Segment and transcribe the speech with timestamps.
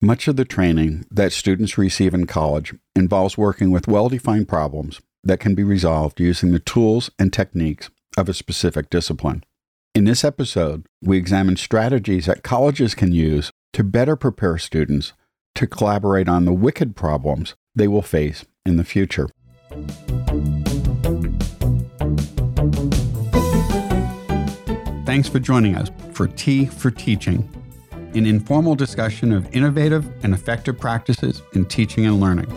[0.00, 5.00] Much of the training that students receive in college involves working with well defined problems
[5.24, 9.42] that can be resolved using the tools and techniques of a specific discipline.
[9.96, 15.14] In this episode, we examine strategies that colleges can use to better prepare students
[15.56, 19.28] to collaborate on the wicked problems they will face in the future.
[25.04, 27.50] Thanks for joining us for Tea for Teaching
[28.14, 32.48] an informal discussion of innovative and effective practices in teaching and learning.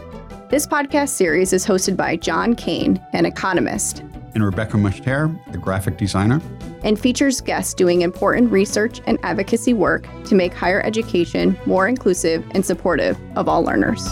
[0.50, 4.00] This podcast series is hosted by John Kane, an economist,
[4.34, 6.42] and Rebecca Mushtare, a graphic designer,
[6.84, 12.46] and features guests doing important research and advocacy work to make higher education more inclusive
[12.52, 14.08] and supportive of all learners.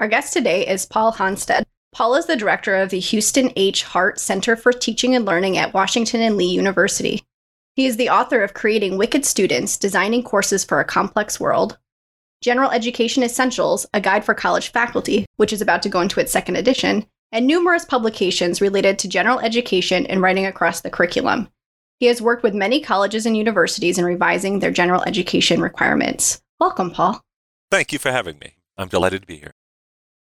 [0.00, 1.64] Our guest today is Paul Hanstedt.
[1.94, 3.84] Paul is the director of the Houston H.
[3.84, 7.22] Harte Center for Teaching and Learning at Washington and Lee University.
[7.76, 11.78] He is the author of Creating Wicked Students Designing Courses for a Complex World,
[12.40, 16.32] General Education Essentials, a guide for college faculty, which is about to go into its
[16.32, 21.48] second edition, and numerous publications related to general education and writing across the curriculum.
[22.00, 26.42] He has worked with many colleges and universities in revising their general education requirements.
[26.58, 27.22] Welcome, Paul.
[27.70, 28.56] Thank you for having me.
[28.76, 29.54] I'm delighted to be here.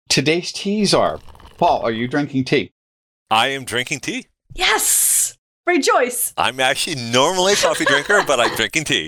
[0.09, 1.21] Today's teas are
[1.61, 2.71] Paul, are you drinking tea?
[3.29, 4.25] I am drinking tea.
[4.55, 5.37] Yes!
[5.67, 6.33] Rejoice!
[6.35, 9.07] I'm actually normally a coffee drinker, but I'm drinking tea.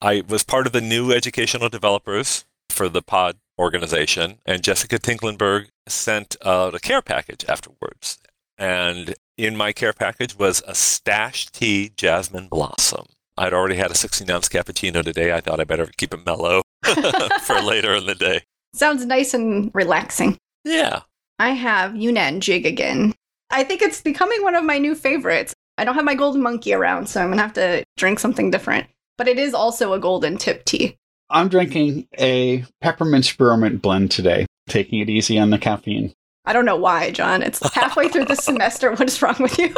[0.00, 5.66] I was part of the new educational developers for the pod organization, and Jessica Tinklenberg
[5.86, 8.16] sent out a care package afterwards.
[8.56, 13.08] And in my care package was a stash tea jasmine blossom.
[13.36, 15.34] I'd already had a 16 ounce cappuccino today.
[15.34, 16.62] I thought I better keep it mellow
[17.42, 18.44] for later in the day.
[18.72, 20.38] Sounds nice and relaxing.
[20.64, 21.02] Yeah.
[21.40, 23.14] I have Yunnan Jig again.
[23.48, 25.54] I think it's becoming one of my new favorites.
[25.78, 28.50] I don't have my golden monkey around, so I'm going to have to drink something
[28.50, 28.88] different.
[29.16, 30.98] But it is also a golden tip tea.
[31.30, 36.12] I'm drinking a peppermint spearmint blend today, taking it easy on the caffeine.
[36.44, 37.42] I don't know why, John.
[37.42, 38.90] It's halfway through the semester.
[38.90, 39.74] What is wrong with you?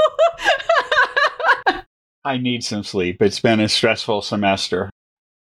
[2.25, 3.23] I need some sleep.
[3.23, 4.91] It's been a stressful semester.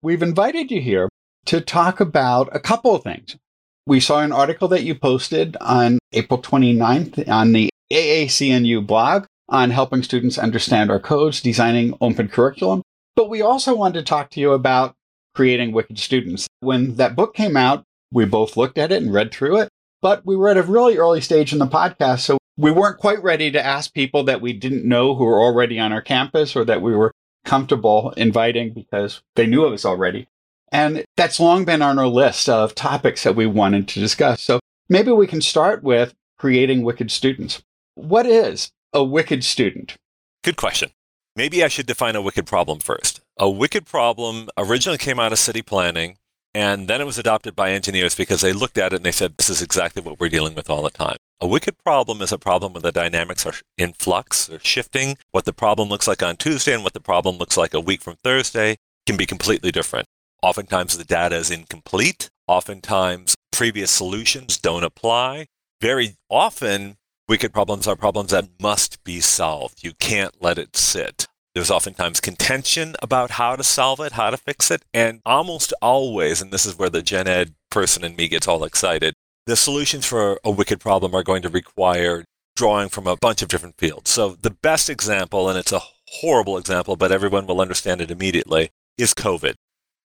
[0.02, 1.08] We've invited you here
[1.46, 3.38] to talk about a couple of things.
[3.86, 9.70] We saw an article that you posted on April 29th on the AAC&U blog on
[9.70, 12.80] helping students understand our codes, designing open curriculum.
[13.14, 14.94] But we also wanted to talk to you about
[15.34, 16.48] creating wicked students.
[16.60, 19.68] When that book came out, we both looked at it and read through it,
[20.00, 22.20] but we were at a really early stage in the podcast.
[22.20, 25.78] So we weren't quite ready to ask people that we didn't know who were already
[25.78, 27.12] on our campus or that we were
[27.44, 30.26] comfortable inviting because they knew of us already.
[30.72, 34.42] And that's long been on our list of topics that we wanted to discuss.
[34.42, 37.62] So maybe we can start with creating wicked students.
[37.94, 39.96] What is a wicked student?
[40.42, 40.90] Good question.
[41.36, 43.20] Maybe I should define a wicked problem first.
[43.38, 46.16] A wicked problem originally came out of city planning,
[46.54, 49.36] and then it was adopted by engineers because they looked at it and they said,
[49.36, 51.16] this is exactly what we're dealing with all the time.
[51.40, 55.16] A wicked problem is a problem where the dynamics are in flux, they're shifting.
[55.32, 58.00] What the problem looks like on Tuesday and what the problem looks like a week
[58.00, 60.06] from Thursday can be completely different.
[60.44, 62.28] Oftentimes the data is incomplete.
[62.46, 65.46] Oftentimes previous solutions don't apply.
[65.80, 69.82] Very often, wicked problems are problems that must be solved.
[69.82, 71.26] You can't let it sit.
[71.54, 76.42] There's oftentimes contention about how to solve it, how to fix it, and almost always,
[76.42, 79.14] and this is where the gen ed person in me gets all excited,
[79.46, 83.48] the solutions for a wicked problem are going to require drawing from a bunch of
[83.48, 84.10] different fields.
[84.10, 85.80] So the best example, and it's a
[86.20, 88.68] horrible example, but everyone will understand it immediately,
[88.98, 89.54] is COVID.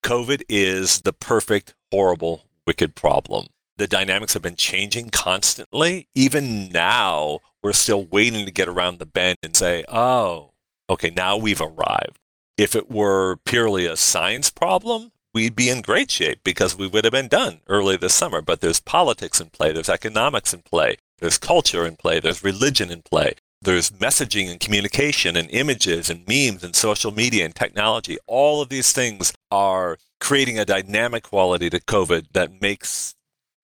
[0.03, 3.47] COVID is the perfect, horrible, wicked problem.
[3.77, 6.07] The dynamics have been changing constantly.
[6.15, 10.51] Even now, we're still waiting to get around the bend and say, oh,
[10.89, 12.19] okay, now we've arrived.
[12.57, 17.05] If it were purely a science problem, we'd be in great shape because we would
[17.05, 18.41] have been done early this summer.
[18.41, 22.91] But there's politics in play, there's economics in play, there's culture in play, there's religion
[22.91, 28.17] in play, there's messaging and communication and images and memes and social media and technology.
[28.27, 33.15] All of these things are creating a dynamic quality to COVID that makes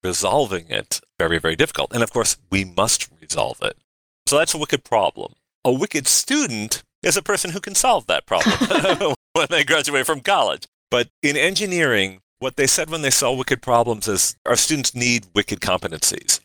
[0.02, 1.92] resolving it very, very difficult.
[1.92, 3.76] And of course, we must resolve it.
[4.26, 5.34] So that's a wicked problem.
[5.64, 10.20] A wicked student is a person who can solve that problem when they graduate from
[10.20, 10.66] college.
[10.90, 15.26] But in engineering, what they said when they saw wicked problems is our students need
[15.34, 16.40] wicked competencies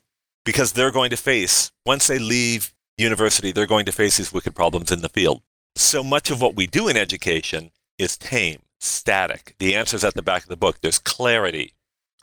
[0.45, 4.55] because they're going to face, once they leave university, they're going to face these wicked
[4.55, 5.41] problems in the field.
[5.75, 9.55] So much of what we do in education is tame, static.
[9.59, 10.79] The answer's at the back of the book.
[10.81, 11.73] There's clarity.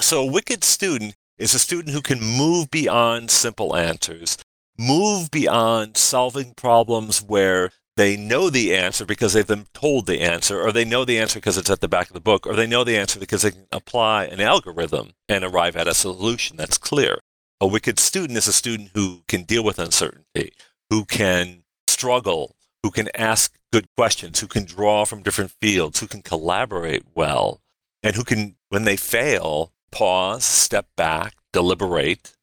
[0.00, 4.38] So a wicked student is a student who can move beyond simple answers,
[4.78, 10.60] move beyond solving problems where they know the answer because they've been told the answer,
[10.60, 12.66] or they know the answer because it's at the back of the book, or they
[12.66, 16.78] know the answer because they can apply an algorithm and arrive at a solution that's
[16.78, 17.18] clear.
[17.60, 20.52] A wicked student is a student who can deal with uncertainty,
[20.90, 26.06] who can struggle, who can ask good questions, who can draw from different fields, who
[26.06, 27.60] can collaborate well,
[28.02, 32.34] and who can, when they fail, pause, step back, deliberate,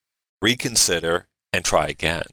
[0.42, 2.26] reconsider, and try again.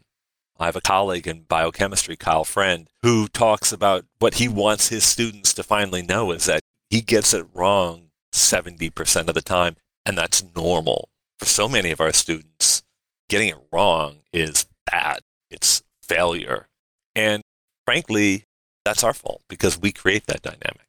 [0.58, 5.04] I have a colleague in biochemistry, Kyle Friend, who talks about what he wants his
[5.04, 9.76] students to finally know is that he gets it wrong 70% of the time,
[10.06, 11.08] and that's normal.
[11.38, 12.82] For so many of our students,
[13.28, 15.20] getting it wrong is bad.
[15.50, 15.82] It's
[16.14, 16.66] failure.
[17.14, 17.42] And
[17.86, 18.44] frankly,
[18.84, 20.86] that's our fault because we create that dynamic.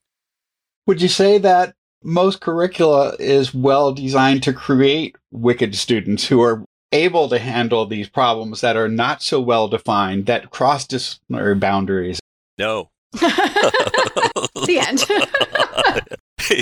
[0.87, 6.65] Would you say that most curricula is well designed to create wicked students who are
[6.91, 12.19] able to handle these problems that are not so well defined, that cross disciplinary boundaries.
[12.57, 12.89] No.
[13.13, 15.05] the end.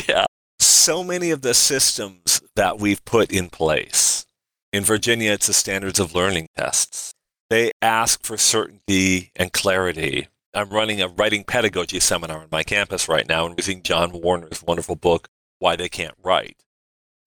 [0.08, 0.26] yeah.
[0.60, 4.26] So many of the systems that we've put in place.
[4.72, 7.14] In Virginia, it's the standards of learning tests.
[7.52, 10.30] They ask for certainty and clarity.
[10.54, 14.64] I'm running a writing pedagogy seminar on my campus right now and using John Warner's
[14.64, 15.28] wonderful book,
[15.60, 16.64] Why They Can't Write.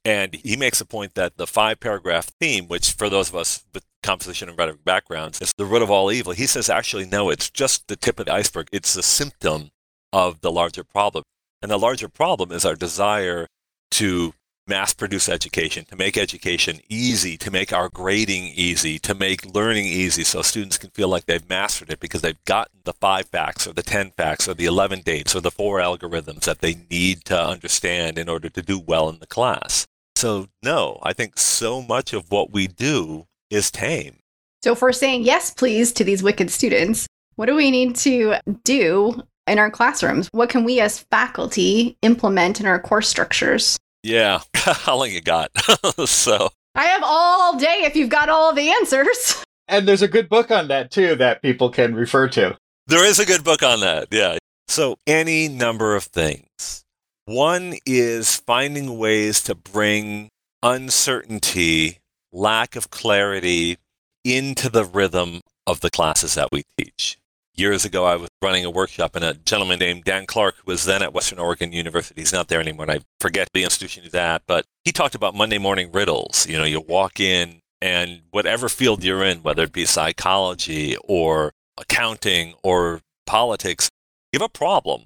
[0.03, 3.67] And he makes a point that the five paragraph theme, which for those of us
[3.75, 6.32] with composition and rhetoric backgrounds, is the root of all evil.
[6.32, 8.69] He says, actually, no, it's just the tip of the iceberg.
[8.73, 9.73] It's a symptom
[10.11, 11.25] of the larger problem.
[11.61, 13.47] And the larger problem is our desire
[13.91, 14.32] to
[14.67, 19.87] mass produce education, to make education easy, to make our grading easy, to make learning
[19.87, 23.67] easy so students can feel like they've mastered it because they've gotten the five facts
[23.67, 27.25] or the 10 facts or the 11 dates or the four algorithms that they need
[27.25, 29.87] to understand in order to do well in the class.
[30.17, 34.19] So, no, I think so much of what we do is tame.
[34.63, 37.07] So, if we're saying yes, please, to these wicked students,
[37.37, 40.29] what do we need to do in our classrooms?
[40.33, 43.77] What can we as faculty implement in our course structures?
[44.05, 45.51] Yeah, how long you got?
[46.05, 49.43] so, I have all day if you've got all the answers.
[49.67, 52.55] And there's a good book on that too that people can refer to.
[52.87, 54.09] There is a good book on that.
[54.11, 54.37] Yeah.
[54.69, 56.85] So, any number of things.
[57.25, 60.29] One is finding ways to bring
[60.62, 63.79] uncertainty, lack of clarity
[64.23, 67.17] into the rhythm of the classes that we teach.
[67.56, 70.85] Years ago, I was running a workshop, and a gentleman named Dan Clark, who was
[70.85, 74.15] then at Western Oregon University, he's not there anymore, and I forget the institution he's
[74.15, 76.49] at, but he talked about Monday morning riddles.
[76.49, 81.53] You know, you walk in, and whatever field you're in, whether it be psychology or
[81.79, 83.89] accounting or politics,
[84.33, 85.05] give a problem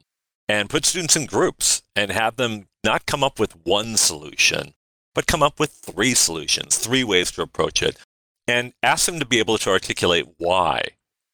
[0.49, 4.73] and put students in groups and have them not come up with one solution,
[5.15, 7.99] but come up with three solutions, three ways to approach it,
[8.47, 10.89] and ask them to be able to articulate why,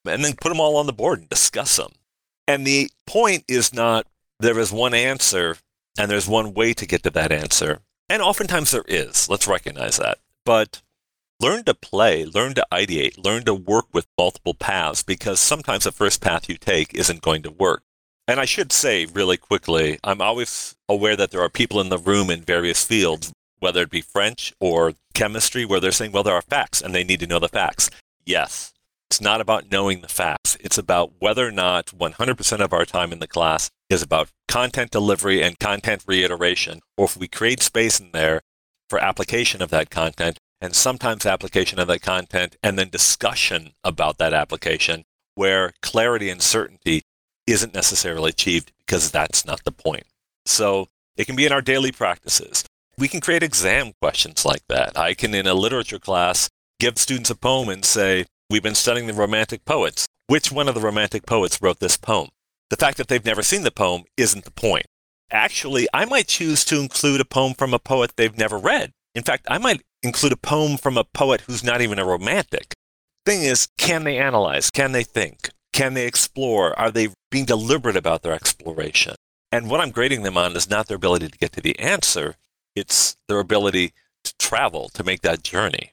[0.07, 1.93] and then put them all on the board and discuss them.
[2.47, 4.07] And the point is not
[4.39, 5.57] there is one answer
[5.97, 7.79] and there's one way to get to that answer.
[8.09, 9.29] And oftentimes there is.
[9.29, 10.19] Let's recognize that.
[10.45, 10.81] But
[11.39, 15.91] learn to play, learn to ideate, learn to work with multiple paths because sometimes the
[15.91, 17.83] first path you take isn't going to work.
[18.27, 21.97] And I should say really quickly, I'm always aware that there are people in the
[21.97, 26.33] room in various fields, whether it be French or chemistry, where they're saying, well, there
[26.33, 27.89] are facts and they need to know the facts.
[28.25, 28.73] Yes,
[29.09, 30.57] it's not about knowing the facts.
[30.59, 34.91] It's about whether or not 100% of our time in the class is about content
[34.91, 38.41] delivery and content reiteration, or if we create space in there
[38.89, 44.17] for application of that content, and sometimes application of that content, and then discussion about
[44.17, 45.03] that application,
[45.35, 47.03] where clarity and certainty
[47.45, 50.05] isn't necessarily achieved because that's not the point.
[50.45, 52.63] So it can be in our daily practices.
[52.97, 54.97] We can create exam questions like that.
[54.97, 59.07] I can, in a literature class, give students a poem and say, We've been studying
[59.07, 60.07] the Romantic poets.
[60.27, 62.29] Which one of the Romantic poets wrote this poem?
[62.69, 64.85] The fact that they've never seen the poem isn't the point.
[65.29, 68.93] Actually, I might choose to include a poem from a poet they've never read.
[69.13, 72.73] In fact, I might include a poem from a poet who's not even a romantic.
[73.25, 74.71] Thing is, can they analyze?
[74.71, 75.49] Can they think?
[75.73, 76.79] Can they explore?
[76.79, 79.15] Are they being deliberate about their exploration?
[79.51, 82.35] And what I'm grading them on is not their ability to get to the answer,
[82.73, 83.91] it's their ability
[84.23, 85.91] to travel, to make that journey.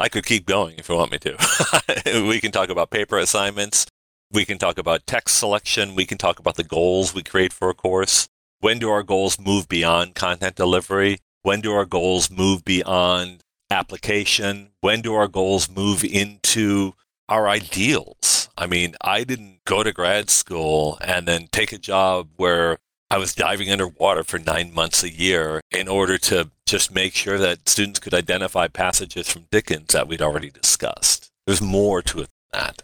[0.00, 2.24] I could keep going if you want me to.
[2.26, 3.86] we can talk about paper assignments.
[4.32, 5.94] We can talk about text selection.
[5.94, 8.26] We can talk about the goals we create for a course.
[8.60, 11.18] When do our goals move beyond content delivery?
[11.42, 14.70] When do our goals move beyond application?
[14.80, 16.94] When do our goals move into
[17.30, 18.50] our ideals.
[18.58, 22.78] I mean, I didn't go to grad school and then take a job where
[23.08, 27.36] I was diving underwater for nine months a year in order to just make sure
[27.36, 31.28] that students could identify passages from Dickens that we'd already discussed.
[31.46, 32.82] There's more to it than that.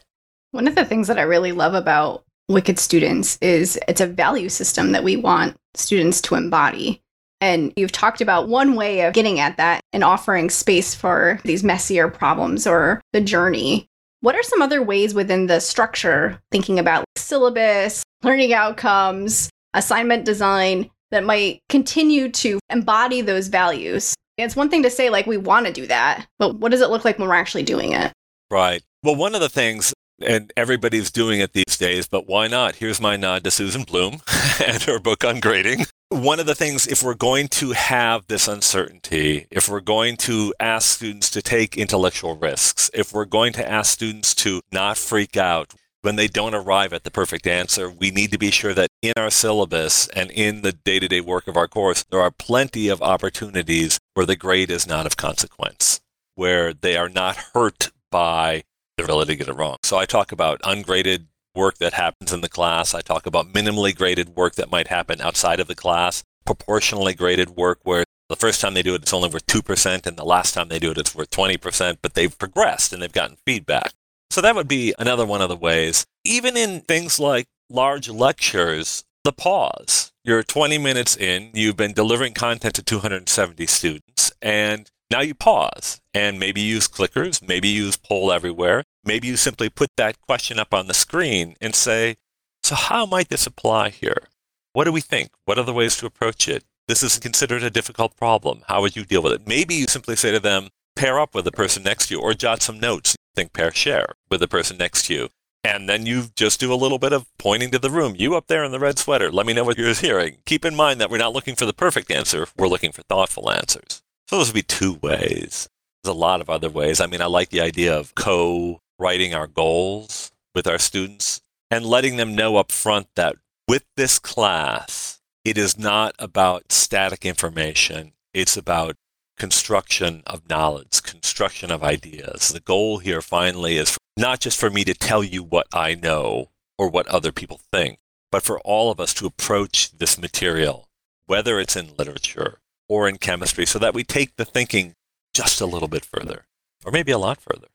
[0.51, 4.49] One of the things that I really love about Wicked Students is it's a value
[4.49, 7.01] system that we want students to embody.
[7.41, 11.63] And you've talked about one way of getting at that and offering space for these
[11.63, 13.87] messier problems or the journey.
[14.21, 20.91] What are some other ways within the structure, thinking about syllabus, learning outcomes, assignment design,
[21.11, 24.15] that might continue to embody those values?
[24.39, 26.91] It's one thing to say, like, we want to do that, but what does it
[26.91, 28.13] look like when we're actually doing it?
[28.51, 28.83] Right.
[29.03, 32.77] Well, one of the things, and everybody's doing it these days, but why not?
[32.77, 34.21] Here's my nod to Susan Blum
[34.65, 35.87] and her book on grading.
[36.11, 40.55] One of the things, if we're going to have this uncertainty, if we're going to
[40.61, 45.37] ask students to take intellectual risks, if we're going to ask students to not freak
[45.37, 48.86] out when they don't arrive at the perfect answer, we need to be sure that
[49.03, 52.31] in our syllabus and in the day to day work of our course, there are
[52.31, 56.01] plenty of opportunities where the grade is not of consequence,
[56.35, 58.63] where they are not hurt by
[58.97, 59.77] the ability to get it wrong.
[59.83, 62.95] So I talk about ungraded work that happens in the class.
[62.95, 67.51] I talk about minimally graded work that might happen outside of the class, proportionally graded
[67.51, 70.53] work where the first time they do it, it's only worth 2%, and the last
[70.53, 73.93] time they do it, it's worth 20%, but they've progressed and they've gotten feedback.
[74.31, 76.07] So that would be another one of the ways.
[76.25, 80.13] Even in things like large lectures, the pause.
[80.25, 86.01] You're 20 minutes in, you've been delivering content to 270 students, and now you pause
[86.13, 90.75] and maybe use clickers, maybe use poll everywhere, maybe you simply put that question up
[90.75, 92.17] on the screen and say,
[92.63, 94.29] So, how might this apply here?
[94.73, 95.31] What do we think?
[95.45, 96.65] What are the ways to approach it?
[96.89, 98.63] This is considered a difficult problem.
[98.69, 99.47] How would you deal with it?
[99.47, 102.35] Maybe you simply say to them, pair up with the person next to you or
[102.35, 103.17] jot some notes.
[103.35, 105.29] Think pair share with the person next to you.
[105.67, 108.15] And then you just do a little bit of pointing to the room.
[108.17, 110.37] You up there in the red sweater, let me know what you're hearing.
[110.47, 113.51] Keep in mind that we're not looking for the perfect answer, we're looking for thoughtful
[113.51, 114.01] answers.
[114.29, 115.69] So those would be two ways.
[116.05, 117.01] There's a lot of other ways.
[117.01, 121.85] I mean, I like the idea of co writing our goals with our students and
[121.85, 123.35] letting them know up front that
[123.67, 128.13] with this class, it is not about static information.
[128.33, 128.95] It's about
[129.37, 132.51] construction of knowledge, construction of ideas.
[132.51, 136.51] The goal here finally is not just for me to tell you what I know
[136.79, 137.99] or what other people think,
[138.33, 140.89] but for all of us to approach this material,
[141.27, 142.59] whether it's in literature
[142.89, 144.95] or in chemistry, so that we take the thinking
[145.35, 146.47] just a little bit further,
[146.85, 147.67] or maybe a lot further.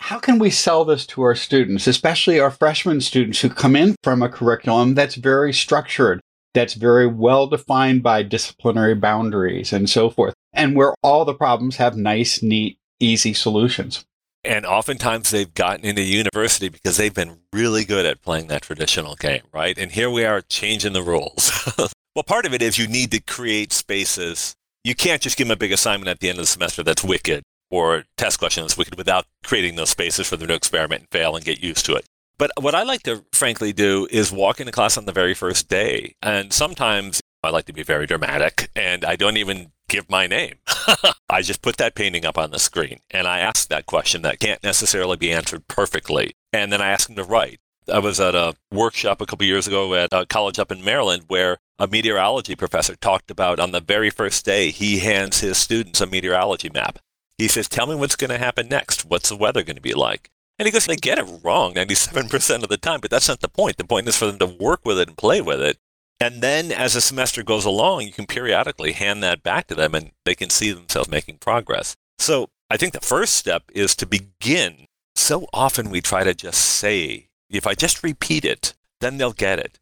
[0.00, 3.96] How can we sell this to our students, especially our freshman students who come in
[4.04, 6.20] from a curriculum that's very structured,
[6.54, 11.76] that's very well defined by disciplinary boundaries and so forth, and where all the problems
[11.76, 14.04] have nice, neat, easy solutions?
[14.44, 19.16] And oftentimes they've gotten into university because they've been really good at playing that traditional
[19.16, 19.76] game, right?
[19.76, 21.50] And here we are changing the rules.
[22.14, 24.54] well, part of it is you need to create spaces.
[24.84, 27.02] You can't just give them a big assignment at the end of the semester that's
[27.04, 31.08] wicked or test question that's wicked without creating those spaces for them to experiment and
[31.10, 32.06] fail and get used to it.
[32.38, 35.68] But what I like to frankly do is walk into class on the very first
[35.68, 36.14] day.
[36.22, 40.56] And sometimes I like to be very dramatic and I don't even give my name.
[41.28, 44.40] I just put that painting up on the screen and I ask that question that
[44.40, 46.32] can't necessarily be answered perfectly.
[46.52, 47.60] And then I ask them to write.
[47.92, 51.24] I was at a workshop a couple years ago at a college up in Maryland
[51.28, 56.00] where a meteorology professor talked about on the very first day, he hands his students
[56.00, 56.98] a meteorology map.
[57.38, 59.04] He says, Tell me what's going to happen next.
[59.04, 60.30] What's the weather going to be like?
[60.58, 63.48] And he goes, They get it wrong 97% of the time, but that's not the
[63.48, 63.76] point.
[63.76, 65.78] The point is for them to work with it and play with it
[66.20, 69.94] and then as the semester goes along, you can periodically hand that back to them
[69.94, 71.96] and they can see themselves making progress.
[72.18, 74.86] So I think the first step is to begin.
[75.14, 79.58] So often we try to just say, if I just repeat it, then they'll get
[79.58, 79.78] it.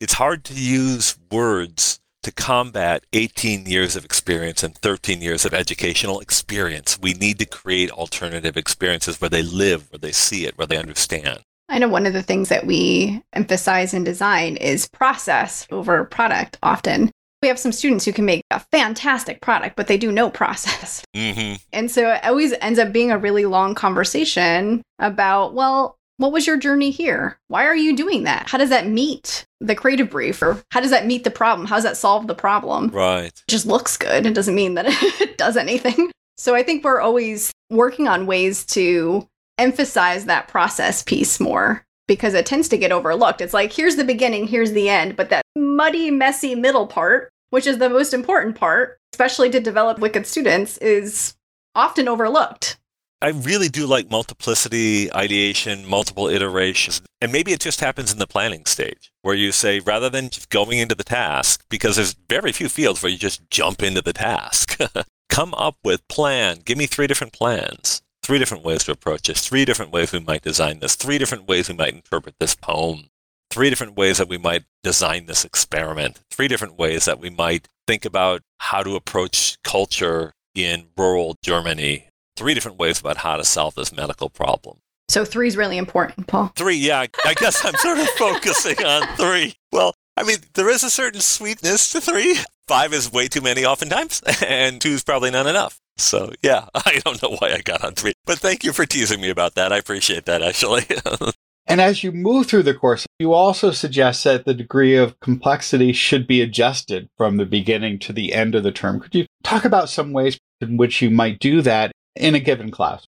[0.00, 5.54] It's hard to use words to combat 18 years of experience and 13 years of
[5.54, 6.98] educational experience.
[7.00, 10.76] We need to create alternative experiences where they live, where they see it, where they
[10.76, 11.40] understand.
[11.68, 16.58] I know one of the things that we emphasize in design is process over product
[16.62, 17.10] often.
[17.42, 21.04] We have some students who can make a fantastic product, but they do no process.
[21.14, 21.56] Mm-hmm.
[21.72, 26.48] And so it always ends up being a really long conversation about, well, what was
[26.48, 27.38] your journey here?
[27.46, 28.48] Why are you doing that?
[28.48, 30.42] How does that meet the creative brief?
[30.42, 31.68] Or how does that meet the problem?
[31.68, 32.88] How does that solve the problem?
[32.88, 33.26] Right.
[33.26, 34.26] It just looks good.
[34.26, 34.86] It doesn't mean that
[35.20, 36.10] it does anything.
[36.36, 42.34] So I think we're always working on ways to emphasize that process piece more because
[42.34, 43.40] it tends to get overlooked.
[43.40, 47.66] It's like, here's the beginning, here's the end, but that muddy, messy middle part, which
[47.66, 51.34] is the most important part, especially to develop wicked students, is
[51.74, 52.78] often overlooked.
[53.20, 57.02] I really do like multiplicity, ideation, multiple iterations.
[57.20, 60.50] And maybe it just happens in the planning stage where you say, rather than just
[60.50, 64.12] going into the task, because there's very few fields where you just jump into the
[64.12, 64.78] task,
[65.28, 66.60] come up with plan.
[66.64, 70.20] Give me three different plans three different ways to approach this, three different ways we
[70.20, 73.08] might design this, three different ways we might interpret this poem,
[73.50, 77.68] three different ways that we might design this experiment, three different ways that we might
[77.86, 83.44] think about how to approach culture in rural Germany, three different ways about how to
[83.44, 84.76] solve this medical problem.
[85.08, 86.52] So three is really important, Paul.
[86.54, 87.06] Three, yeah.
[87.24, 89.54] I guess I'm sort of focusing on three.
[89.72, 92.36] Well, I mean, there is a certain sweetness to three.
[92.66, 95.78] Five is way too many oftentimes, and two is probably not enough.
[95.96, 98.14] So, yeah, I don't know why I got on three.
[98.26, 99.72] But thank you for teasing me about that.
[99.72, 100.86] I appreciate that, actually.
[101.68, 105.92] and as you move through the course, you also suggest that the degree of complexity
[105.92, 108.98] should be adjusted from the beginning to the end of the term.
[108.98, 112.72] Could you talk about some ways in which you might do that in a given
[112.72, 113.06] class?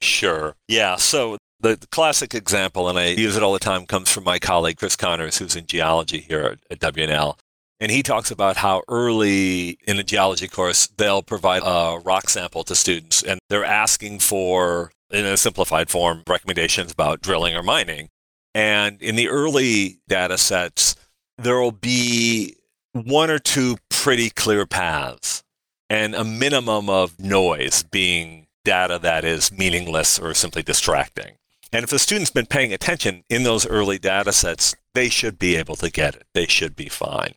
[0.00, 0.54] Sure.
[0.68, 0.94] Yeah.
[0.94, 4.76] So the, classic example, and I use it all the time, comes from my colleague
[4.76, 7.38] Chris Connors, who's in geology here at, at W&L.
[7.80, 12.62] And he talks about how early in a geology course, they'll provide a rock sample
[12.64, 18.08] to students, and they're asking for, in a simplified form, recommendations about drilling or mining.
[18.54, 20.94] And in the early data sets,
[21.38, 22.56] there will be
[22.92, 25.42] one or two pretty clear paths
[25.88, 31.32] and a minimum of noise being data that is meaningless or simply distracting.
[31.72, 35.56] And if the student's been paying attention in those early data sets, they should be
[35.56, 36.26] able to get it.
[36.34, 37.34] They should be fine.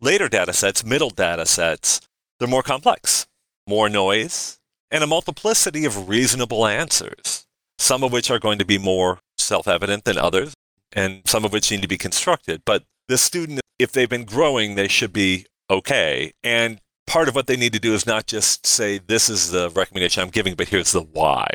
[0.00, 2.00] Later data sets, middle data sets,
[2.38, 3.26] they're more complex,
[3.66, 4.60] more noise,
[4.92, 7.46] and a multiplicity of reasonable answers,
[7.78, 10.54] some of which are going to be more self evident than others,
[10.92, 12.62] and some of which need to be constructed.
[12.64, 16.30] But the student, if they've been growing, they should be okay.
[16.44, 19.68] And part of what they need to do is not just say, this is the
[19.70, 21.48] recommendation I'm giving, but here's the why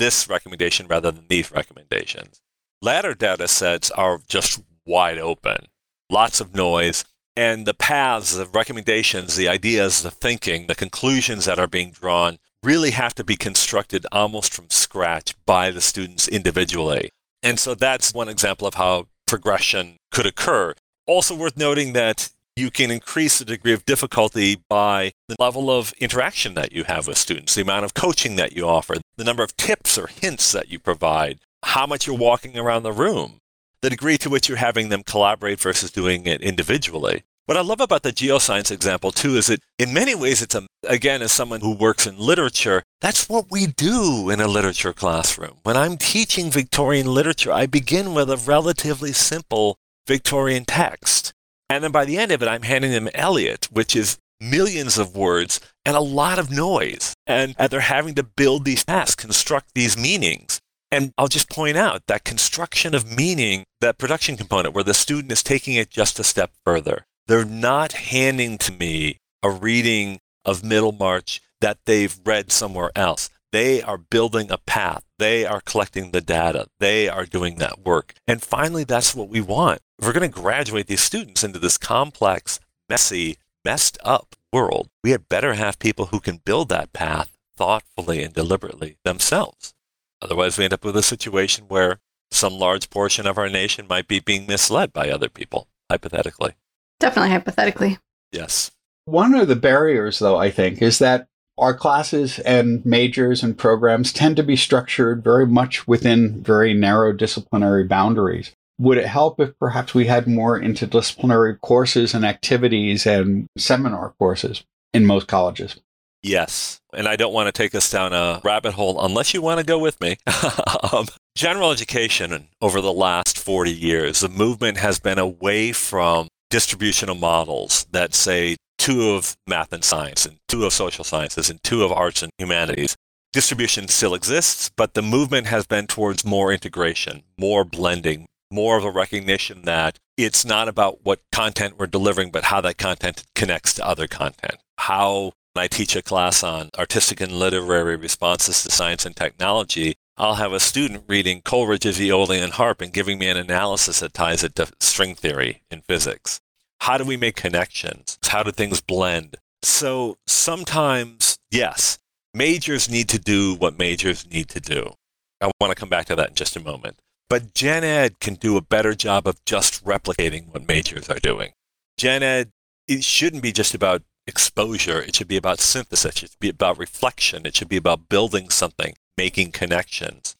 [0.00, 2.40] this recommendation rather than these recommendations.
[2.82, 5.66] Latter data sets are just wide open,
[6.10, 7.04] lots of noise,
[7.36, 12.38] and the paths, the recommendations, the ideas, the thinking, the conclusions that are being drawn
[12.62, 17.10] really have to be constructed almost from scratch by the students individually.
[17.42, 20.74] And so that's one example of how progression could occur.
[21.06, 22.30] Also worth noting that
[22.60, 27.06] you can increase the degree of difficulty by the level of interaction that you have
[27.06, 30.52] with students, the amount of coaching that you offer, the number of tips or hints
[30.52, 33.38] that you provide, how much you're walking around the room,
[33.80, 37.22] the degree to which you're having them collaborate versus doing it individually.
[37.46, 40.66] What I love about the geoscience example too is that in many ways it's a,
[40.86, 45.56] again as someone who works in literature, that's what we do in a literature classroom.
[45.64, 51.32] When I'm teaching Victorian literature, I begin with a relatively simple Victorian text.
[51.70, 55.16] And then by the end of it, I'm handing them Eliot, which is millions of
[55.16, 57.14] words and a lot of noise.
[57.26, 60.60] And they're having to build these tasks, construct these meanings.
[60.90, 65.30] And I'll just point out that construction of meaning, that production component where the student
[65.30, 67.06] is taking it just a step further.
[67.28, 73.30] They're not handing to me a reading of Middlemarch that they've read somewhere else.
[73.52, 75.04] They are building a path.
[75.18, 76.68] They are collecting the data.
[76.78, 78.14] They are doing that work.
[78.26, 79.80] And finally, that's what we want.
[79.98, 85.10] If we're going to graduate these students into this complex, messy, messed up world, we
[85.10, 89.74] had better have people who can build that path thoughtfully and deliberately themselves.
[90.22, 91.98] Otherwise, we end up with a situation where
[92.30, 96.54] some large portion of our nation might be being misled by other people, hypothetically.
[97.00, 97.98] Definitely hypothetically.
[98.30, 98.70] Yes.
[99.06, 101.26] One of the barriers, though, I think, is that
[101.60, 107.12] our classes and majors and programs tend to be structured very much within very narrow
[107.12, 108.52] disciplinary boundaries.
[108.78, 114.64] Would it help if perhaps we had more interdisciplinary courses and activities and seminar courses
[114.94, 115.76] in most colleges?
[116.22, 116.80] Yes.
[116.94, 119.66] And I don't want to take us down a rabbit hole unless you want to
[119.66, 120.16] go with me.
[120.92, 127.14] um, general education over the last 40 years, the movement has been away from distributional
[127.14, 131.84] models that say two of math and science and two of social sciences and two
[131.84, 132.96] of arts and humanities.
[133.30, 138.84] Distribution still exists, but the movement has been towards more integration, more blending, more of
[138.84, 143.74] a recognition that it's not about what content we're delivering, but how that content connects
[143.74, 144.56] to other content.
[144.78, 150.36] How I teach a class on artistic and literary responses to science and technology, I'll
[150.36, 154.54] have a student reading Coleridge's Aeolian Harp and giving me an analysis that ties it
[154.54, 156.40] to string theory in physics.
[156.80, 158.18] How do we make connections?
[158.26, 159.36] How do things blend?
[159.62, 161.98] So sometimes, yes,
[162.32, 164.94] majors need to do what majors need to do.
[165.40, 166.98] I want to come back to that in just a moment.
[167.28, 171.52] But Gen Ed can do a better job of just replicating what majors are doing.
[171.96, 172.50] Gen Ed,
[172.88, 175.00] it shouldn't be just about exposure.
[175.00, 176.04] It should be about synthesis.
[176.04, 177.46] It should be about reflection.
[177.46, 180.34] It should be about building something, making connections.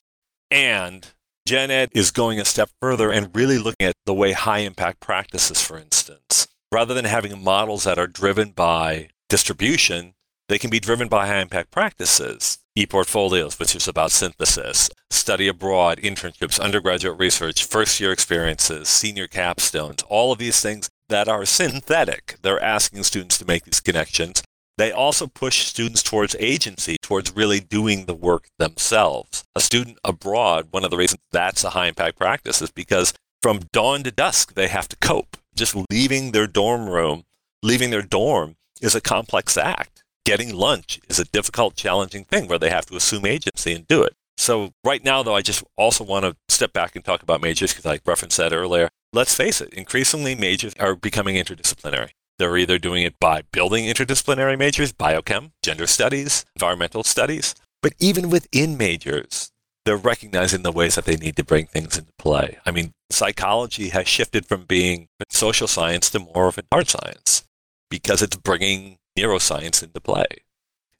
[0.50, 1.07] And
[1.50, 5.00] Gen Ed is going a step further and really looking at the way high impact
[5.00, 10.14] practices, for instance, rather than having models that are driven by distribution,
[10.48, 12.58] they can be driven by high impact practices.
[12.76, 20.04] e-portfolios, which is about synthesis, study abroad, internships, undergraduate research, first year experiences, senior capstones,
[20.08, 22.36] all of these things that are synthetic.
[22.42, 24.44] They're asking students to make these connections.
[24.78, 29.44] They also push students towards agency, towards really doing the work themselves.
[29.54, 33.61] A student abroad, one of the reasons that's a high impact practice is because from
[33.72, 35.37] dawn to dusk, they have to cope.
[35.54, 37.24] Just leaving their dorm room,
[37.62, 40.02] leaving their dorm is a complex act.
[40.24, 44.02] Getting lunch is a difficult, challenging thing where they have to assume agency and do
[44.02, 44.14] it.
[44.37, 47.74] So, right now, though, I just also want to step back and talk about majors
[47.74, 48.88] because I referenced that earlier.
[49.12, 52.11] Let's face it, increasingly majors are becoming interdisciplinary.
[52.40, 58.31] They're either doing it by building interdisciplinary majors, biochem, gender studies, environmental studies, but even
[58.31, 59.53] within majors,
[59.85, 62.57] they're recognizing the ways that they need to bring things into play.
[62.64, 66.88] I mean, psychology has shifted from being a social science to more of an art
[66.88, 67.44] science
[67.90, 70.24] because it's bringing neuroscience into play.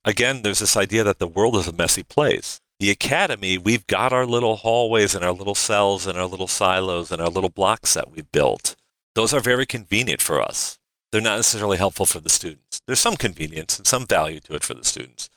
[0.05, 2.61] Again, there's this idea that the world is a messy place.
[2.81, 7.11] The academy, we've got our little hallways and our little cells and our little silos
[7.11, 8.77] and our little blocks that we've built.
[9.15, 10.77] Those are very convenient for us.
[11.13, 12.81] They're not necessarily helpful for the students.
[12.87, 15.29] There's some convenience and some value to it for the students.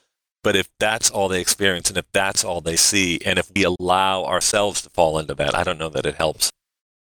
[0.43, 3.63] But if that's all they experience and if that's all they see, and if we
[3.63, 6.51] allow ourselves to fall into that, I don't know that it helps.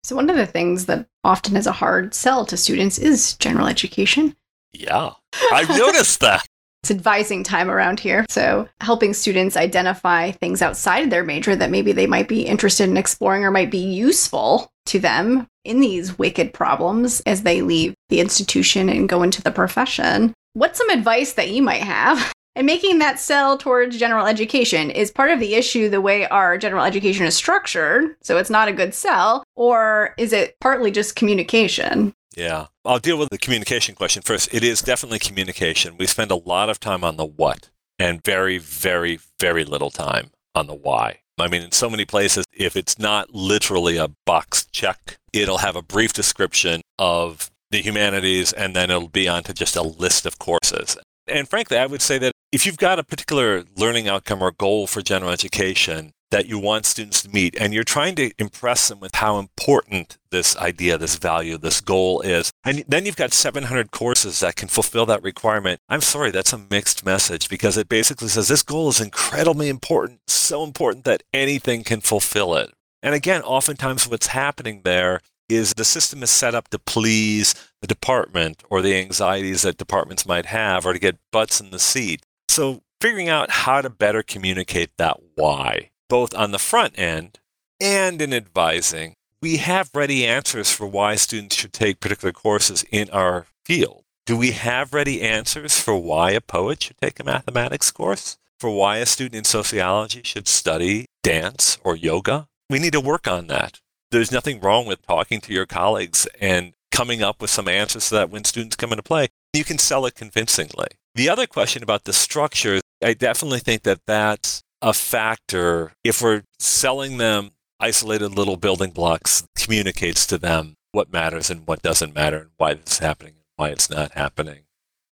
[0.04, 3.68] So, one of the things that often is a hard sell to students is general
[3.68, 4.36] education.
[4.72, 5.12] Yeah,
[5.52, 6.46] I've noticed that.
[6.84, 8.28] It's advising time around here.
[8.30, 12.88] So, helping students identify things outside of their major that maybe they might be interested
[12.88, 17.94] in exploring or might be useful to them in these wicked problems as they leave
[18.10, 20.34] the institution and go into the profession.
[20.54, 25.12] What's some advice that you might have and making that sell towards general education is
[25.12, 28.74] part of the issue the way our general education is structured, so it's not a
[28.74, 32.14] good sell, or is it partly just communication?
[32.36, 32.68] Yeah.
[32.84, 34.54] I'll deal with the communication question first.
[34.54, 35.96] It is definitely communication.
[35.98, 40.32] We spend a lot of time on the what and very, very, very little time
[40.54, 41.20] on the why.
[41.38, 45.76] I mean, in so many places, if it's not literally a box check, it'll have
[45.76, 50.40] a brief description of the humanities and then it'll be onto just a list of
[50.40, 50.98] courses.
[51.28, 54.88] And frankly, I would say that if you've got a particular learning outcome or goal
[54.88, 59.00] for general education that you want students to meet, and you're trying to impress them
[59.00, 63.92] with how important this idea, this value, this goal is, and then you've got 700
[63.92, 68.28] courses that can fulfill that requirement, I'm sorry, that's a mixed message because it basically
[68.28, 72.72] says this goal is incredibly important, so important that anything can fulfill it.
[73.02, 77.88] And again, oftentimes what's happening there is the system is set up to please the
[77.88, 82.24] department or the anxieties that departments might have or to get butts in the seat.
[82.50, 87.40] So figuring out how to better communicate that why, both on the front end
[87.80, 93.10] and in advising, we have ready answers for why students should take particular courses in
[93.10, 94.04] our field.
[94.26, 98.38] Do we have ready answers for why a poet should take a mathematics course?
[98.60, 102.48] For why a student in sociology should study dance or yoga?
[102.70, 103.80] We need to work on that
[104.16, 108.16] there's nothing wrong with talking to your colleagues and coming up with some answers so
[108.16, 110.88] that when students come into play, you can sell it convincingly.
[111.16, 115.94] The other question about the structure, I definitely think that that's a factor.
[116.04, 121.82] If we're selling them isolated little building blocks, communicates to them what matters and what
[121.82, 124.66] doesn't matter and why this is happening and why it's not happening.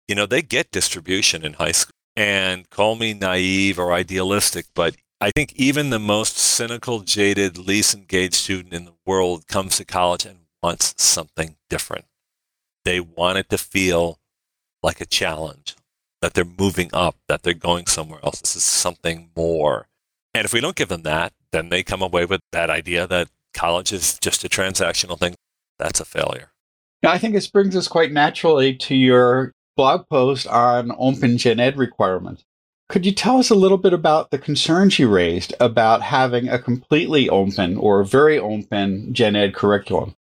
[0.06, 1.94] You know, they get distribution in high school.
[2.14, 7.94] And call me naive or idealistic, but I think even the most cynical, jaded, least
[7.94, 12.04] engaged student in the world comes to college and wants something different.
[12.84, 14.18] They want it to feel
[14.82, 15.74] like a challenge,
[16.22, 18.40] that they're moving up, that they're going somewhere else.
[18.40, 19.88] This is something more.
[20.32, 23.28] And if we don't give them that, then they come away with that idea that
[23.52, 25.34] college is just a transactional thing.
[25.78, 26.52] That's a failure.
[27.04, 31.76] I think this brings us quite naturally to your blog post on open gen ed
[31.76, 32.44] requirements.
[32.88, 36.58] Could you tell us a little bit about the concerns you raised about having a
[36.58, 40.14] completely open or very open gen ed curriculum?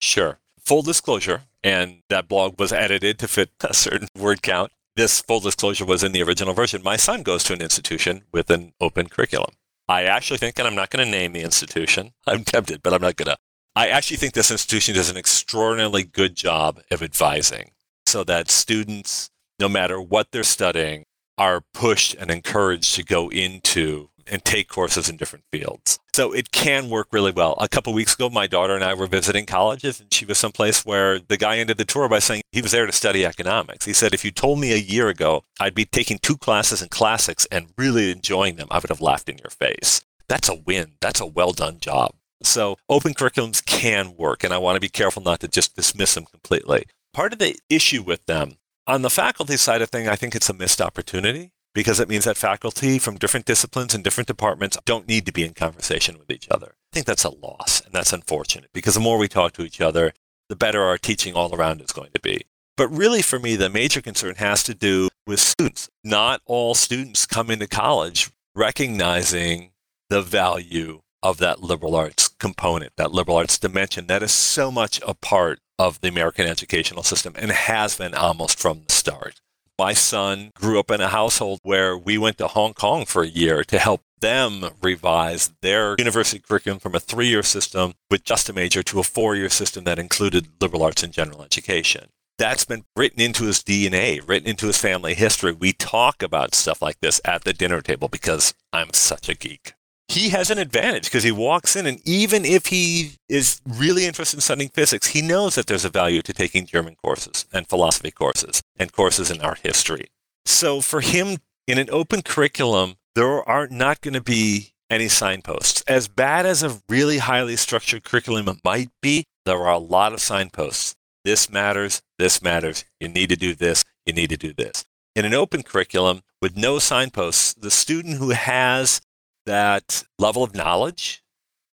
[0.00, 0.38] Sure.
[0.60, 4.72] Full disclosure, and that blog was edited to fit a certain word count.
[4.94, 6.82] This full disclosure was in the original version.
[6.82, 9.54] My son goes to an institution with an open curriculum.
[9.88, 13.00] I actually think, and I'm not going to name the institution, I'm tempted, but I'm
[13.00, 13.38] not going to.
[13.74, 17.70] I actually think this institution does an extraordinarily good job of advising
[18.04, 21.06] so that students, no matter what they're studying,
[21.38, 25.98] are pushed and encouraged to go into and take courses in different fields.
[26.14, 27.54] So it can work really well.
[27.58, 30.84] A couple weeks ago, my daughter and I were visiting colleges, and she was someplace
[30.84, 33.86] where the guy ended the tour by saying he was there to study economics.
[33.86, 36.88] He said, If you told me a year ago I'd be taking two classes in
[36.88, 40.02] classics and really enjoying them, I would have laughed in your face.
[40.28, 40.92] That's a win.
[41.00, 42.14] That's a well done job.
[42.42, 46.14] So open curriculums can work, and I want to be careful not to just dismiss
[46.14, 46.86] them completely.
[47.12, 48.56] Part of the issue with them
[48.86, 51.52] on the faculty side of thing, I think it's a missed opportunity.
[51.74, 55.44] Because it means that faculty from different disciplines and different departments don't need to be
[55.44, 56.74] in conversation with each other.
[56.92, 59.80] I think that's a loss and that's unfortunate because the more we talk to each
[59.80, 60.12] other,
[60.48, 62.42] the better our teaching all around is going to be.
[62.76, 65.88] But really, for me, the major concern has to do with students.
[66.02, 69.72] Not all students come into college recognizing
[70.10, 75.00] the value of that liberal arts component, that liberal arts dimension that is so much
[75.06, 79.40] a part of the American educational system and has been almost from the start.
[79.82, 83.26] My son grew up in a household where we went to Hong Kong for a
[83.26, 88.48] year to help them revise their university curriculum from a three year system with just
[88.48, 92.10] a major to a four year system that included liberal arts and general education.
[92.38, 95.50] That's been written into his DNA, written into his family history.
[95.50, 99.74] We talk about stuff like this at the dinner table because I'm such a geek
[100.12, 104.36] he has an advantage because he walks in and even if he is really interested
[104.36, 108.10] in studying physics, he knows that there's a value to taking German courses and philosophy
[108.10, 110.08] courses and courses in art history.
[110.44, 115.82] So for him in an open curriculum, there are not going to be any signposts.
[115.88, 120.20] As bad as a really highly structured curriculum might be, there are a lot of
[120.20, 120.94] signposts.
[121.24, 124.84] This matters, this matters, you need to do this, you need to do this.
[125.14, 129.00] In an open curriculum with no signposts, the student who has
[129.46, 131.22] that level of knowledge,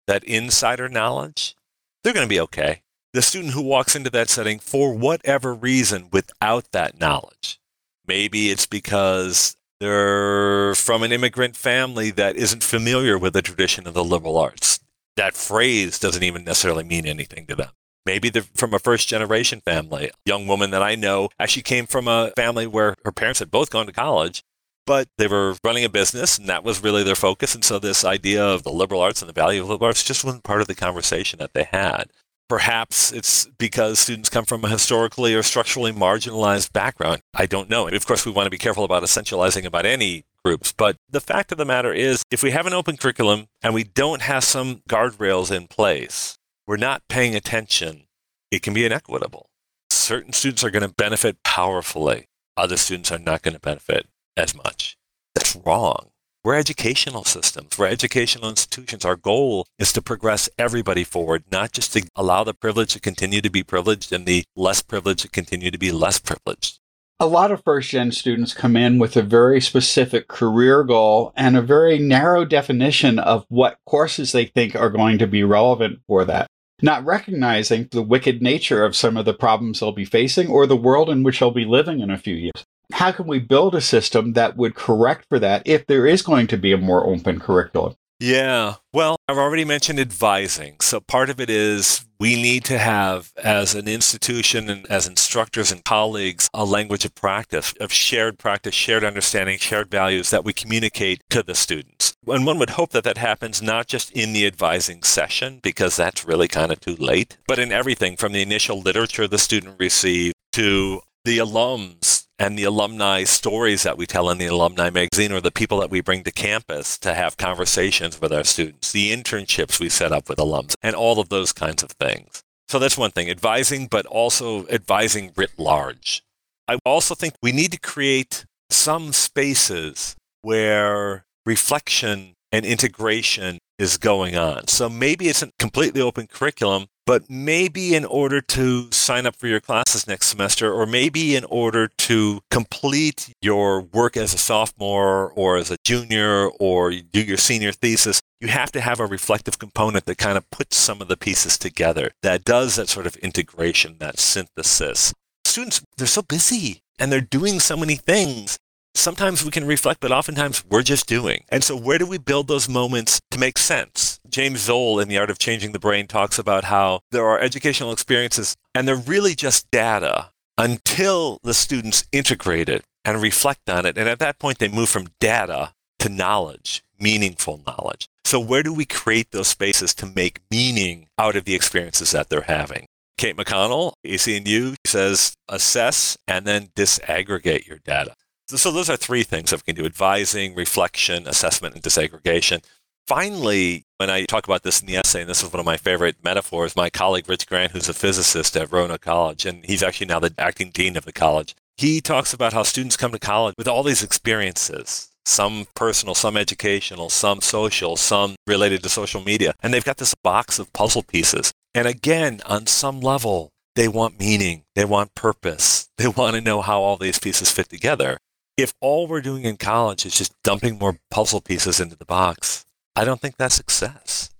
[0.07, 1.55] that insider knowledge,
[2.03, 2.81] they're going to be okay.
[3.13, 7.59] The student who walks into that setting for whatever reason without that knowledge,
[8.05, 13.93] maybe it's because they're from an immigrant family that isn't familiar with the tradition of
[13.93, 14.79] the liberal arts.
[15.15, 17.69] That phrase doesn't even necessarily mean anything to them.
[18.05, 20.07] Maybe they're from a first generation family.
[20.07, 23.51] A young woman that I know actually came from a family where her parents had
[23.51, 24.43] both gone to college
[24.89, 27.53] but they were running a business and that was really their focus.
[27.53, 30.25] And so this idea of the liberal arts and the value of liberal arts just
[30.25, 32.05] wasn't part of the conversation that they had.
[32.47, 37.21] Perhaps it's because students come from a historically or structurally marginalized background.
[37.35, 37.87] I don't know.
[37.87, 40.73] Of course, we want to be careful about essentializing about any groups.
[40.75, 43.83] But the fact of the matter is, if we have an open curriculum and we
[43.83, 48.05] don't have some guardrails in place, we're not paying attention.
[48.49, 49.45] It can be inequitable.
[49.91, 52.25] Certain students are going to benefit powerfully.
[52.57, 54.07] Other students are not going to benefit
[54.39, 54.97] as much.
[55.35, 56.09] That's wrong.
[56.41, 59.03] We're educational systems, we're educational institutions.
[59.03, 63.41] Our goal is to progress everybody forward, not just to allow the privileged to continue
[63.41, 66.79] to be privileged and the less privileged to continue to be less privileged.
[67.19, 71.57] A lot of first gen students come in with a very specific career goal and
[71.57, 76.23] a very narrow definition of what courses they think are going to be relevant for
[76.23, 76.47] that
[76.81, 80.77] not recognizing the wicked nature of some of the problems they'll be facing or the
[80.77, 83.81] world in which they'll be living in a few years how can we build a
[83.81, 87.39] system that would correct for that if there is going to be a more open
[87.39, 87.95] curriculum?
[88.19, 88.75] Yeah.
[88.91, 90.75] Well, I've already mentioned advising.
[90.81, 95.71] So part of it is we need to have, as an institution and as instructors
[95.71, 100.51] and colleagues, a language of practice, of shared practice, shared understanding, shared values that we
[100.51, 102.17] communicate to the students.
[102.27, 106.27] And one would hope that that happens not just in the advising session, because that's
[106.27, 110.33] really kind of too late, but in everything from the initial literature the student receives
[110.51, 115.41] to the alums and the alumni stories that we tell in the alumni magazine or
[115.41, 119.79] the people that we bring to campus to have conversations with our students, the internships
[119.79, 122.41] we set up with alums, and all of those kinds of things.
[122.69, 126.23] So that's one thing, advising, but also advising writ large.
[126.67, 134.35] I also think we need to create some spaces where reflection and integration is going
[134.37, 134.67] on.
[134.67, 139.47] So maybe it's a completely open curriculum, but maybe in order to sign up for
[139.47, 145.31] your classes next semester, or maybe in order to complete your work as a sophomore
[145.31, 149.57] or as a junior or do your senior thesis, you have to have a reflective
[149.57, 153.15] component that kind of puts some of the pieces together, that does that sort of
[153.17, 155.13] integration, that synthesis.
[155.45, 158.59] Students, they're so busy and they're doing so many things
[158.99, 161.43] sometimes we can reflect, but oftentimes we're just doing.
[161.49, 164.19] And so, where do we build those moments to make sense?
[164.29, 167.91] James Zull in The Art of Changing the Brain talks about how there are educational
[167.91, 173.97] experiences and they're really just data until the students integrate it and reflect on it.
[173.97, 178.07] And at that point, they move from data to knowledge, meaningful knowledge.
[178.25, 182.29] So, where do we create those spaces to make meaning out of the experiences that
[182.29, 182.85] they're having?
[183.17, 188.15] Kate McConnell, ECNU, says assess and then disaggregate your data.
[188.57, 192.63] So those are three things that we can do advising, reflection, assessment, and disaggregation.
[193.05, 195.77] Finally, when I talk about this in the essay, and this is one of my
[195.77, 200.07] favorite metaphors, my colleague Rich Grant, who's a physicist at Roanoke College, and he's actually
[200.07, 203.55] now the acting dean of the college, he talks about how students come to college
[203.57, 209.53] with all these experiences, some personal, some educational, some social, some related to social media,
[209.61, 211.51] and they've got this box of puzzle pieces.
[211.75, 216.61] And again, on some level, they want meaning, they want purpose, they want to know
[216.61, 218.17] how all these pieces fit together.
[218.59, 222.65] If all we're doing in college is just dumping more puzzle pieces into the box,
[222.93, 224.31] I don't think that's success.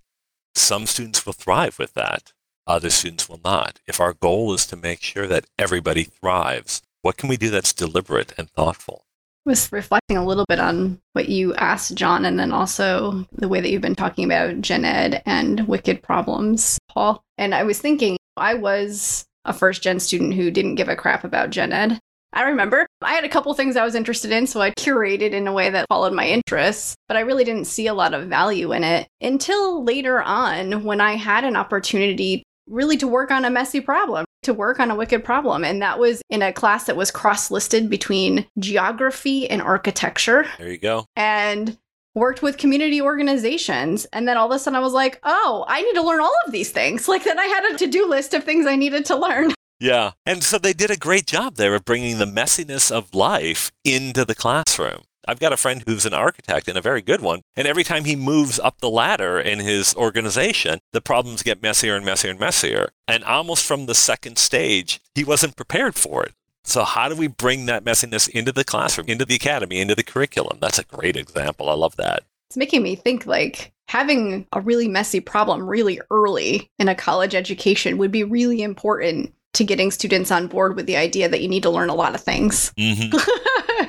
[0.53, 2.33] Some students will thrive with that.
[2.67, 3.79] Other students will not.
[3.87, 7.71] If our goal is to make sure that everybody thrives, what can we do that's
[7.71, 9.05] deliberate and thoughtful?
[9.45, 13.61] was reflecting a little bit on what you asked John and then also the way
[13.61, 17.23] that you've been talking about gen ed and wicked problems, Paul.
[17.37, 21.23] And I was thinking I was a first gen student who didn't give a crap
[21.23, 21.99] about gen ed.
[22.33, 25.47] I remember I had a couple things I was interested in, so I curated in
[25.47, 28.71] a way that followed my interests, but I really didn't see a lot of value
[28.71, 33.49] in it until later on when I had an opportunity really to work on a
[33.49, 35.63] messy problem, to work on a wicked problem.
[35.63, 40.45] And that was in a class that was cross listed between geography and architecture.
[40.57, 41.05] There you go.
[41.15, 41.77] And
[42.15, 44.05] worked with community organizations.
[44.13, 46.35] And then all of a sudden I was like, oh, I need to learn all
[46.45, 47.07] of these things.
[47.19, 49.51] Like then I had a to do list of things I needed to learn.
[49.79, 50.11] Yeah.
[50.25, 54.25] And so they did a great job there of bringing the messiness of life into
[54.25, 55.03] the classroom.
[55.27, 57.41] I've got a friend who's an architect and a very good one.
[57.55, 61.95] And every time he moves up the ladder in his organization, the problems get messier
[61.95, 62.89] and messier and messier.
[63.07, 66.33] And almost from the second stage, he wasn't prepared for it.
[66.63, 70.03] So, how do we bring that messiness into the classroom, into the academy, into the
[70.03, 70.57] curriculum?
[70.59, 71.69] That's a great example.
[71.69, 72.23] I love that.
[72.49, 77.33] It's making me think like having a really messy problem really early in a college
[77.33, 81.47] education would be really important to getting students on board with the idea that you
[81.47, 82.71] need to learn a lot of things.
[82.77, 83.17] Mm-hmm.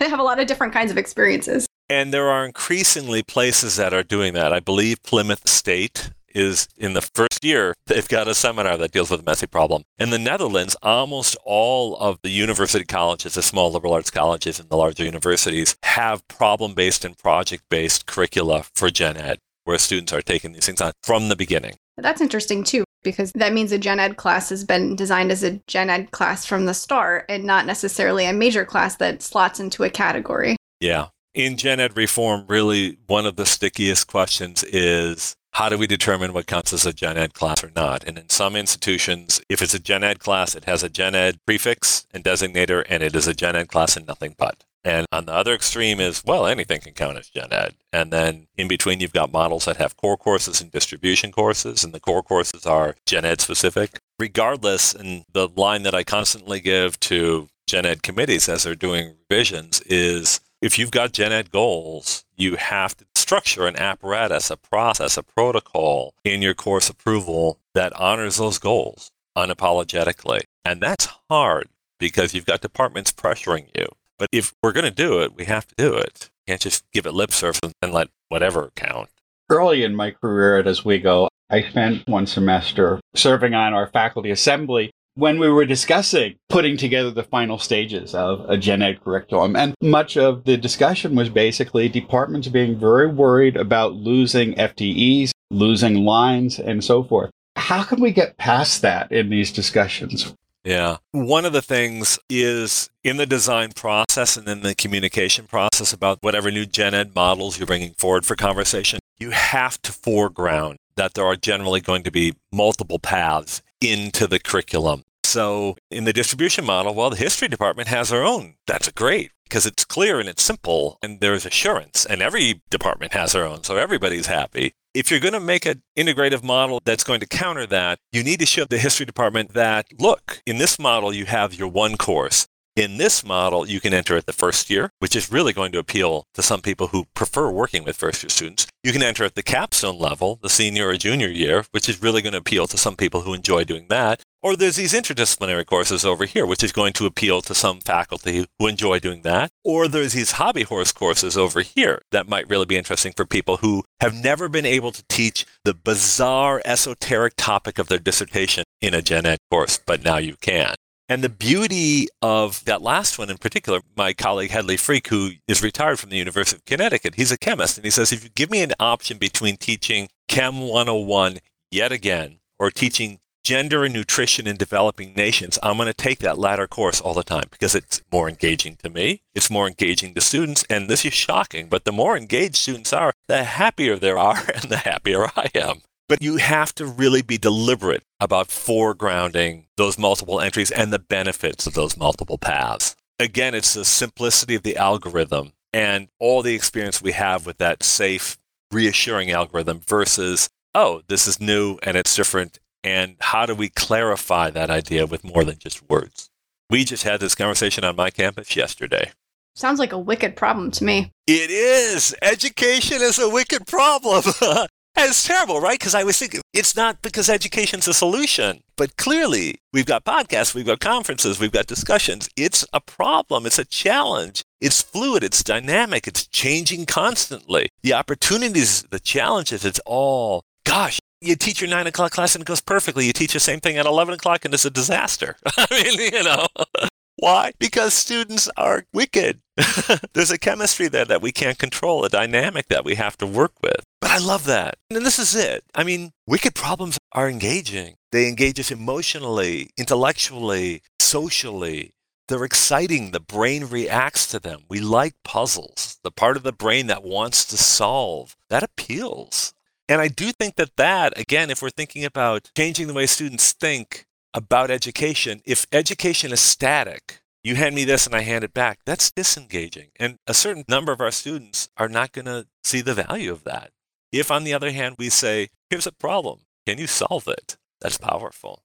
[0.11, 1.67] have a lot of different kinds of experiences.
[1.89, 4.53] And there are increasingly places that are doing that.
[4.53, 9.11] I believe Plymouth State is in the first year, they've got a seminar that deals
[9.11, 9.83] with the messy problem.
[9.99, 14.69] In the Netherlands, almost all of the university colleges, the small liberal arts colleges and
[14.69, 20.13] the larger universities, have problem based and project based curricula for gen ed, where students
[20.13, 21.77] are taking these things on from the beginning.
[22.03, 25.61] That's interesting too because that means a gen ed class has been designed as a
[25.67, 29.85] gen ed class from the start and not necessarily a major class that slots into
[29.85, 30.57] a category.
[30.81, 31.09] Yeah.
[31.35, 36.33] In gen ed reform, really one of the stickiest questions is how do we determine
[36.33, 38.05] what counts as a gen ed class or not?
[38.05, 41.39] And in some institutions, if it's a gen ed class, it has a gen ed
[41.47, 44.65] prefix and designator, and it is a gen ed class and nothing but.
[44.85, 47.75] And on the other extreme is, well, anything can count as gen ed.
[47.93, 51.93] And then in between, you've got models that have core courses and distribution courses, and
[51.93, 53.99] the core courses are gen ed specific.
[54.19, 59.15] Regardless, and the line that I constantly give to gen ed committees as they're doing
[59.31, 64.57] revisions is if you've got gen ed goals, you have to structure an apparatus, a
[64.57, 70.41] process, a protocol in your course approval that honors those goals unapologetically.
[70.65, 73.87] And that's hard because you've got departments pressuring you.
[74.21, 76.29] But if we're going to do it, we have to do it.
[76.47, 79.09] You can't just give it lip service and let whatever count.
[79.49, 84.91] Early in my career at Oswego, I spent one semester serving on our faculty assembly
[85.15, 89.57] when we were discussing putting together the final stages of a gen ed curriculum.
[89.57, 96.05] And much of the discussion was basically departments being very worried about losing FTEs, losing
[96.05, 97.31] lines, and so forth.
[97.57, 100.35] How can we get past that in these discussions?
[100.65, 100.99] Yeah.
[101.13, 106.19] One of the things is in the design process and in the communication process about
[106.21, 111.15] whatever new gen ed models you're bringing forward for conversation, you have to foreground that
[111.15, 115.05] there are generally going to be multiple paths into the curriculum.
[115.25, 118.55] So in the distribution model, well, the history department has their own.
[118.67, 123.33] That's great because it's clear and it's simple and there's assurance and every department has
[123.33, 123.65] their own.
[123.65, 127.67] So everybody's happy if you're going to make an integrative model that's going to counter
[127.67, 131.55] that, you need to show the history department that, look, in this model, you have
[131.55, 132.47] your one course.
[132.77, 135.79] In this model, you can enter at the first year, which is really going to
[135.79, 138.67] appeal to some people who prefer working with first year students.
[138.83, 142.23] You can enter at the capstone level, the senior or junior year, which is really
[142.23, 144.23] going to appeal to some people who enjoy doing that.
[144.43, 148.47] Or there's these interdisciplinary courses over here, which is going to appeal to some faculty
[148.59, 149.51] who enjoy doing that.
[149.65, 153.59] Or there's these hobby horse courses over here that might really be interesting for people
[153.59, 158.95] who have never been able to teach the bizarre esoteric topic of their dissertation in
[158.95, 160.75] a gen ed course, but now you can.
[161.07, 165.63] And the beauty of that last one in particular, my colleague Hedley Freake, who is
[165.63, 167.77] retired from the University of Connecticut, he's a chemist.
[167.77, 171.39] And he says, if you give me an option between teaching Chem 101
[171.71, 173.19] yet again or teaching
[173.51, 177.25] gender and nutrition in developing nations, I'm going to take that latter course all the
[177.25, 179.23] time because it's more engaging to me.
[179.35, 180.65] It's more engaging to students.
[180.71, 184.71] And this is shocking, but the more engaged students are, the happier they are and
[184.71, 185.81] the happier I am.
[186.09, 191.67] But you have to really be deliberate about foregrounding those multiple entries and the benefits
[191.67, 192.95] of those multiple paths.
[193.19, 197.83] Again, it's the simplicity of the algorithm and all the experience we have with that
[197.83, 198.39] safe,
[198.71, 204.51] reassuring algorithm versus, oh, this is new and it's different and how do we clarify
[204.51, 206.31] that idea with more than just words?
[206.69, 209.13] We just had this conversation on my campus yesterday.
[209.55, 211.11] Sounds like a wicked problem to me.
[211.27, 212.15] It is.
[212.23, 214.23] Education is a wicked problem.
[214.97, 215.79] And it's terrible, right?
[215.79, 220.55] Because I was thinking it's not because education's a solution, but clearly we've got podcasts,
[220.55, 222.29] we've got conferences, we've got discussions.
[222.37, 224.43] It's a problem, it's a challenge.
[224.61, 227.69] It's fluid, it's dynamic, it's changing constantly.
[227.83, 232.47] The opportunities, the challenges, it's all, gosh, you teach your nine o'clock class and it
[232.47, 233.07] goes perfectly.
[233.07, 235.37] You teach the same thing at 11 o'clock and it's a disaster.
[235.57, 236.47] I mean, you know,
[237.17, 237.53] why?
[237.59, 239.41] Because students are wicked.
[240.15, 243.53] There's a chemistry there that we can't control, a dynamic that we have to work
[243.63, 243.85] with.
[244.01, 244.77] But I love that.
[244.91, 245.65] And this is it.
[245.75, 247.97] I mean, wicked problems are engaging.
[248.13, 251.93] They engage us emotionally, intellectually, socially.
[252.29, 253.11] They're exciting.
[253.11, 254.63] The brain reacts to them.
[254.69, 255.99] We like puzzles.
[256.03, 259.53] The part of the brain that wants to solve, that appeals.
[259.91, 263.53] And I do think that that, again, if we're thinking about changing the way students
[263.53, 268.55] think, about education, if education is static, you hand me this and I hand it
[268.55, 269.89] back, that's disengaging.
[269.99, 273.43] And a certain number of our students are not going to see the value of
[273.43, 273.71] that.
[274.13, 277.57] If, on the other hand, we say, here's a problem, can you solve it?
[277.81, 278.63] That's powerful.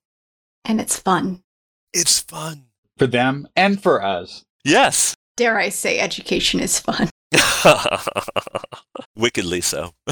[0.64, 1.42] And it's fun.
[1.92, 2.66] It's fun.
[2.98, 4.44] For them and for us.
[4.64, 5.16] Yes.
[5.38, 7.10] Dare I say, education is fun.
[9.16, 9.94] Wickedly so.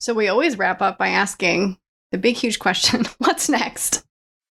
[0.00, 1.78] so we always wrap up by asking
[2.12, 4.04] the big, huge question what's next?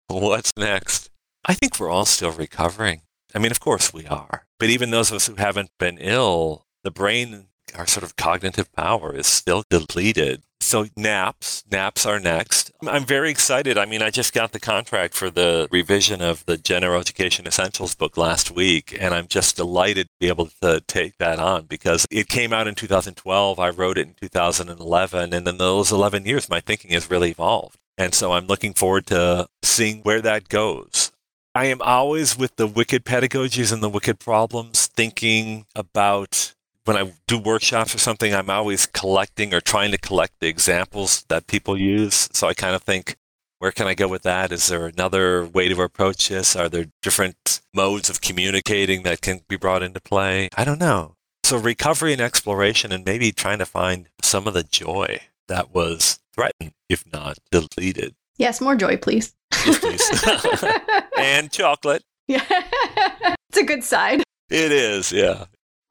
[0.08, 1.10] What's next?
[1.46, 3.02] I think we're all still recovering.
[3.34, 4.46] I mean, of course we are.
[4.60, 7.48] But even those of us who haven't been ill, the brain,
[7.78, 10.44] our sort of cognitive power is still depleted.
[10.62, 12.72] So naps, naps are next.
[12.88, 13.78] I'm very excited.
[13.78, 17.94] I mean, I just got the contract for the revision of the General Education Essentials
[17.94, 22.08] book last week, and I'm just delighted to be able to take that on because
[22.10, 23.60] it came out in 2012.
[23.60, 27.78] I wrote it in 2011, and in those 11 years, my thinking has really evolved.
[27.98, 31.12] And so I'm looking forward to seeing where that goes.
[31.54, 36.55] I am always with the wicked pedagogies and the wicked problems, thinking about
[36.86, 41.26] when I do workshops or something, I'm always collecting or trying to collect the examples
[41.30, 42.30] that people use.
[42.32, 43.18] So I kind of think,
[43.60, 44.52] where can I go with that?
[44.52, 46.56] Is there another way to approach this?
[46.56, 50.50] Are there different modes of communicating that can be brought into play?
[50.56, 51.16] I don't know.
[51.44, 56.20] So recovery and exploration and maybe trying to find some of the joy that was
[56.34, 58.16] threatened, if not deleted.
[58.38, 59.34] Yes, more joy, please.
[59.66, 60.82] Yes, please.
[61.18, 62.04] and chocolate.
[62.28, 62.44] Yeah.
[62.50, 64.24] it's a good side.
[64.50, 65.46] It is, yeah.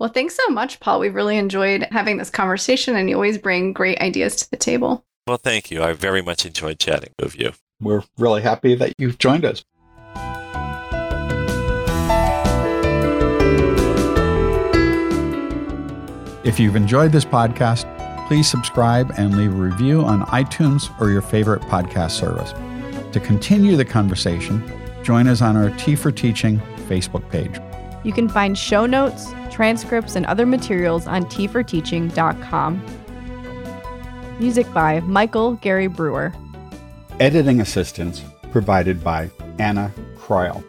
[0.05, 1.00] Well, thanks so much, Paul.
[1.00, 5.02] We've really enjoyed having this conversation, and you always bring great ideas to the table.
[5.26, 5.82] Well, thank you.
[5.82, 7.52] I very much enjoyed chatting with you.
[7.80, 9.64] We're really happy that you've joined us.
[16.44, 17.86] If you've enjoyed this podcast,
[18.28, 22.52] please subscribe and leave a review on iTunes or your favorite podcast service.
[23.12, 24.70] To continue the conversation,
[25.02, 27.59] join us on our Tea for Teaching Facebook page.
[28.05, 32.84] You can find show notes, transcripts, and other materials on teaforteaching.com.
[34.38, 36.32] Music by Michael Gary Brewer.
[37.18, 40.62] Editing assistance provided by Anna Croyle.